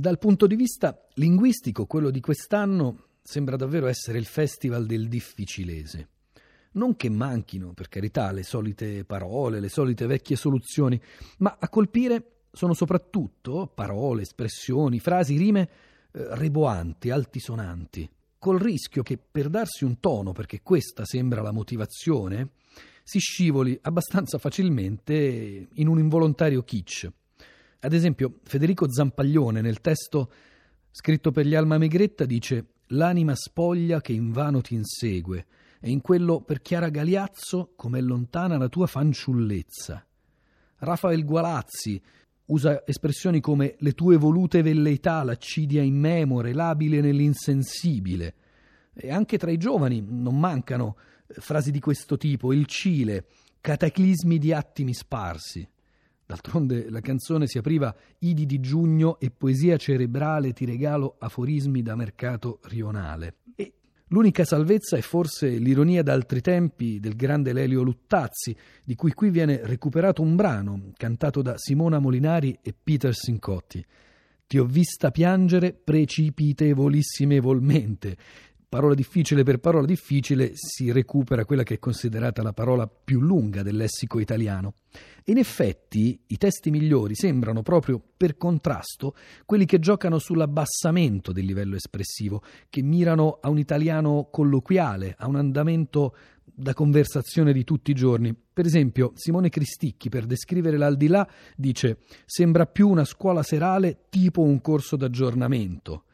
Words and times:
Dal 0.00 0.16
punto 0.16 0.46
di 0.46 0.56
vista 0.56 0.98
linguistico, 1.16 1.84
quello 1.84 2.08
di 2.08 2.20
quest'anno 2.20 3.18
sembra 3.22 3.56
davvero 3.56 3.86
essere 3.86 4.16
il 4.16 4.24
festival 4.24 4.86
del 4.86 5.08
difficilese. 5.08 6.08
Non 6.72 6.96
che 6.96 7.10
manchino, 7.10 7.74
per 7.74 7.90
carità, 7.90 8.32
le 8.32 8.42
solite 8.42 9.04
parole, 9.04 9.60
le 9.60 9.68
solite 9.68 10.06
vecchie 10.06 10.36
soluzioni, 10.36 10.98
ma 11.40 11.54
a 11.60 11.68
colpire 11.68 12.44
sono 12.50 12.72
soprattutto 12.72 13.70
parole, 13.74 14.22
espressioni, 14.22 15.00
frasi, 15.00 15.36
rime 15.36 15.68
eh, 16.12 16.34
reboanti, 16.34 17.10
altisonanti, 17.10 18.08
col 18.38 18.58
rischio 18.58 19.02
che 19.02 19.18
per 19.18 19.50
darsi 19.50 19.84
un 19.84 20.00
tono, 20.00 20.32
perché 20.32 20.62
questa 20.62 21.04
sembra 21.04 21.42
la 21.42 21.52
motivazione, 21.52 22.52
si 23.04 23.18
scivoli 23.18 23.78
abbastanza 23.82 24.38
facilmente 24.38 25.68
in 25.74 25.88
un 25.88 25.98
involontario 25.98 26.62
kitsch. 26.62 27.12
Ad 27.80 27.92
esempio, 27.92 28.40
Federico 28.42 28.90
Zampaglione 28.90 29.60
nel 29.60 29.80
testo 29.80 30.30
scritto 30.90 31.30
per 31.30 31.46
gli 31.46 31.54
Alma 31.54 31.78
Megretta 31.78 32.26
dice 32.26 32.74
L'anima 32.88 33.34
spoglia 33.36 34.00
che 34.00 34.12
invano 34.12 34.60
ti 34.60 34.74
insegue, 34.74 35.46
e 35.80 35.90
in 35.90 36.00
quello 36.00 36.40
per 36.40 36.60
Chiara 36.60 36.88
Galiazzo 36.88 37.72
com'è 37.76 38.00
lontana 38.00 38.58
la 38.58 38.68
tua 38.68 38.86
fanciullezza. 38.86 40.04
Rafael 40.78 41.24
Gualazzi 41.24 42.02
usa 42.46 42.82
espressioni 42.84 43.40
come 43.40 43.76
le 43.78 43.92
tue 43.92 44.16
volute 44.16 44.62
velleità, 44.62 45.22
l'accidia 45.22 45.82
immemore, 45.82 46.52
labile 46.52 47.00
nell'insensibile. 47.00 48.34
E 48.92 49.10
anche 49.10 49.38
tra 49.38 49.50
i 49.50 49.56
giovani 49.56 50.04
non 50.06 50.38
mancano 50.38 50.96
eh, 51.26 51.34
frasi 51.40 51.70
di 51.70 51.80
questo 51.80 52.16
tipo, 52.16 52.52
il 52.52 52.66
Cile, 52.66 53.26
cataclismi 53.60 54.36
di 54.38 54.52
attimi 54.52 54.92
sparsi. 54.92 55.66
D'altronde 56.30 56.88
la 56.90 57.00
canzone 57.00 57.48
si 57.48 57.58
apriva 57.58 57.92
Idi 58.18 58.46
di 58.46 58.60
giugno 58.60 59.18
e 59.18 59.32
poesia 59.32 59.76
cerebrale 59.76 60.52
ti 60.52 60.64
regalo 60.64 61.16
aforismi 61.18 61.82
da 61.82 61.96
mercato 61.96 62.60
rionale. 62.66 63.38
E 63.56 63.72
l'unica 64.10 64.44
salvezza 64.44 64.96
è 64.96 65.00
forse 65.00 65.48
l'ironia 65.48 66.04
d'altri 66.04 66.40
tempi 66.40 67.00
del 67.00 67.16
grande 67.16 67.52
Lelio 67.52 67.82
Luttazzi, 67.82 68.56
di 68.84 68.94
cui 68.94 69.12
qui 69.12 69.30
viene 69.30 69.58
recuperato 69.64 70.22
un 70.22 70.36
brano 70.36 70.92
cantato 70.96 71.42
da 71.42 71.54
Simona 71.56 71.98
Molinari 71.98 72.56
e 72.62 72.72
Peter 72.80 73.12
Sincotti. 73.12 73.84
Ti 74.46 74.58
ho 74.58 74.64
vista 74.64 75.10
piangere 75.10 75.72
precipitevolissimevolmente 75.72 78.16
parola 78.70 78.94
difficile 78.94 79.42
per 79.42 79.58
parola 79.58 79.84
difficile 79.84 80.52
si 80.54 80.92
recupera 80.92 81.44
quella 81.44 81.64
che 81.64 81.74
è 81.74 81.78
considerata 81.80 82.40
la 82.40 82.52
parola 82.52 82.86
più 82.86 83.20
lunga 83.20 83.64
del 83.64 83.74
lessico 83.74 84.20
italiano. 84.20 84.74
In 85.24 85.38
effetti 85.38 86.20
i 86.28 86.36
testi 86.38 86.70
migliori 86.70 87.16
sembrano 87.16 87.62
proprio 87.62 88.00
per 88.16 88.36
contrasto 88.36 89.16
quelli 89.44 89.66
che 89.66 89.80
giocano 89.80 90.20
sull'abbassamento 90.20 91.32
del 91.32 91.46
livello 91.46 91.74
espressivo, 91.74 92.44
che 92.70 92.80
mirano 92.80 93.38
a 93.40 93.48
un 93.48 93.58
italiano 93.58 94.28
colloquiale, 94.30 95.16
a 95.18 95.26
un 95.26 95.34
andamento 95.34 96.14
da 96.44 96.72
conversazione 96.72 97.52
di 97.52 97.64
tutti 97.64 97.90
i 97.90 97.94
giorni. 97.94 98.32
Per 98.32 98.66
esempio, 98.66 99.10
Simone 99.16 99.48
Cristicchi, 99.48 100.08
per 100.08 100.26
descrivere 100.26 100.76
l'aldilà, 100.76 101.28
dice: 101.56 101.98
Sembra 102.24 102.66
più 102.66 102.88
una 102.88 103.04
scuola 103.04 103.42
serale 103.42 104.04
tipo 104.10 104.42
un 104.42 104.60
corso 104.60 104.94
d'aggiornamento. 104.94 106.04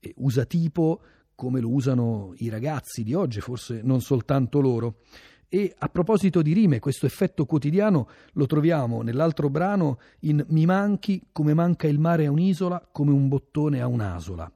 E 0.00 0.12
usa 0.16 0.44
tipo 0.44 1.02
come 1.40 1.60
lo 1.60 1.70
usano 1.70 2.34
i 2.40 2.50
ragazzi 2.50 3.02
di 3.02 3.14
oggi, 3.14 3.40
forse 3.40 3.80
non 3.82 4.02
soltanto 4.02 4.60
loro. 4.60 4.96
E 5.48 5.74
a 5.78 5.88
proposito 5.88 6.42
di 6.42 6.52
rime, 6.52 6.80
questo 6.80 7.06
effetto 7.06 7.46
quotidiano 7.46 8.08
lo 8.32 8.44
troviamo 8.44 9.00
nell'altro 9.00 9.48
brano 9.48 10.00
in 10.20 10.44
Mi 10.48 10.66
manchi 10.66 11.28
come 11.32 11.54
manca 11.54 11.86
il 11.86 11.98
mare 11.98 12.26
a 12.26 12.30
un'isola, 12.30 12.90
come 12.92 13.12
un 13.12 13.26
bottone 13.28 13.80
a 13.80 13.86
un'asola. 13.86 14.52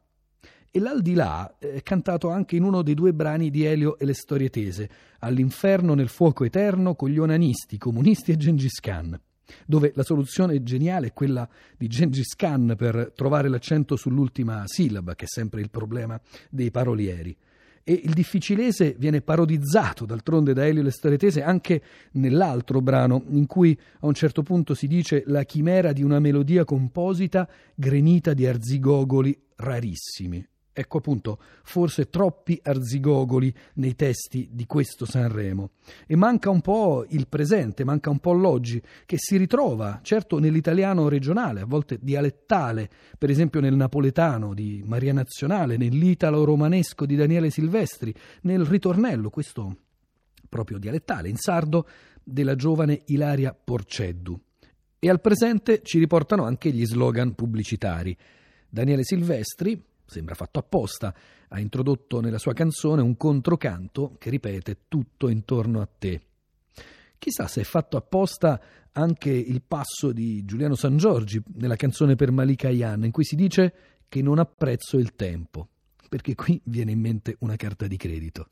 E 0.70 0.78
l'aldilà 0.78 1.56
è 1.58 1.82
cantato 1.82 2.28
anche 2.28 2.56
in 2.56 2.64
uno 2.64 2.82
dei 2.82 2.94
due 2.94 3.14
brani 3.14 3.48
di 3.48 3.64
Elio 3.64 3.96
e 3.96 4.04
le 4.04 4.14
storie 4.14 4.50
tese, 4.50 4.90
All'inferno 5.20 5.94
nel 5.94 6.08
fuoco 6.08 6.44
eterno 6.44 6.94
con 6.96 7.08
gli 7.08 7.18
onanisti, 7.18 7.78
comunisti 7.78 8.32
e 8.32 8.36
Gengis 8.36 8.78
Khan 8.80 9.18
dove 9.66 9.92
la 9.94 10.02
soluzione 10.02 10.62
geniale 10.62 11.08
è 11.08 11.12
quella 11.12 11.48
di 11.76 11.86
Gengis 11.88 12.34
Khan 12.34 12.74
per 12.76 13.12
trovare 13.14 13.48
l'accento 13.48 13.96
sull'ultima 13.96 14.64
sillaba, 14.66 15.14
che 15.14 15.24
è 15.24 15.28
sempre 15.28 15.60
il 15.60 15.70
problema 15.70 16.20
dei 16.50 16.70
parolieri. 16.70 17.36
E 17.86 18.00
il 18.02 18.14
difficilese 18.14 18.94
viene 18.98 19.20
parodizzato 19.20 20.06
d'altronde 20.06 20.54
da 20.54 20.66
Elio 20.66 20.82
Lestaretese 20.82 21.42
anche 21.42 21.82
nell'altro 22.12 22.80
brano, 22.80 23.24
in 23.28 23.46
cui 23.46 23.78
a 24.00 24.06
un 24.06 24.14
certo 24.14 24.42
punto 24.42 24.72
si 24.72 24.86
dice 24.86 25.22
la 25.26 25.44
chimera 25.44 25.92
di 25.92 26.02
una 26.02 26.18
melodia 26.18 26.64
composita 26.64 27.46
gremita 27.74 28.32
di 28.32 28.46
arzigogoli 28.46 29.38
rarissimi. 29.56 30.46
Ecco 30.76 30.98
appunto, 30.98 31.38
forse 31.62 32.10
troppi 32.10 32.58
arzigogoli 32.60 33.54
nei 33.74 33.94
testi 33.94 34.48
di 34.50 34.66
questo 34.66 35.06
Sanremo. 35.06 35.70
E 36.04 36.16
manca 36.16 36.50
un 36.50 36.60
po' 36.60 37.06
il 37.10 37.28
presente, 37.28 37.84
manca 37.84 38.10
un 38.10 38.18
po' 38.18 38.32
l'oggi, 38.32 38.82
che 39.06 39.16
si 39.16 39.36
ritrova, 39.36 40.00
certo, 40.02 40.40
nell'italiano 40.40 41.08
regionale, 41.08 41.60
a 41.60 41.64
volte 41.64 42.00
dialettale, 42.02 42.90
per 43.16 43.30
esempio 43.30 43.60
nel 43.60 43.76
napoletano 43.76 44.52
di 44.52 44.82
Maria 44.84 45.12
Nazionale, 45.12 45.76
nell'italo-romanesco 45.76 47.06
di 47.06 47.14
Daniele 47.14 47.50
Silvestri, 47.50 48.12
nel 48.42 48.64
ritornello, 48.64 49.30
questo 49.30 49.76
proprio 50.48 50.78
dialettale, 50.78 51.28
in 51.28 51.36
sardo, 51.36 51.86
della 52.20 52.56
giovane 52.56 53.02
Ilaria 53.06 53.54
Porceddu. 53.54 54.36
E 54.98 55.08
al 55.08 55.20
presente 55.20 55.82
ci 55.82 56.00
riportano 56.00 56.44
anche 56.44 56.70
gli 56.70 56.84
slogan 56.84 57.36
pubblicitari. 57.36 58.16
Daniele 58.68 59.04
Silvestri, 59.04 59.80
sembra 60.06 60.34
fatto 60.34 60.58
apposta, 60.58 61.14
ha 61.48 61.60
introdotto 61.60 62.20
nella 62.20 62.38
sua 62.38 62.52
canzone 62.52 63.02
un 63.02 63.16
controcanto 63.16 64.16
che 64.18 64.30
ripete 64.30 64.82
tutto 64.88 65.28
intorno 65.28 65.80
a 65.80 65.88
te. 65.98 66.20
Chissà 67.18 67.46
se 67.46 67.62
è 67.62 67.64
fatto 67.64 67.96
apposta 67.96 68.60
anche 68.92 69.30
il 69.30 69.62
passo 69.62 70.12
di 70.12 70.44
Giuliano 70.44 70.74
San 70.74 70.96
Giorgi 70.96 71.42
nella 71.54 71.76
canzone 71.76 72.16
per 72.16 72.30
Malika 72.30 72.68
Ayan, 72.68 73.04
in 73.04 73.10
cui 73.10 73.24
si 73.24 73.34
dice 73.34 73.74
che 74.08 74.22
non 74.22 74.38
apprezzo 74.38 74.98
il 74.98 75.14
tempo, 75.14 75.68
perché 76.08 76.34
qui 76.34 76.60
viene 76.64 76.92
in 76.92 77.00
mente 77.00 77.36
una 77.40 77.56
carta 77.56 77.86
di 77.86 77.96
credito. 77.96 78.48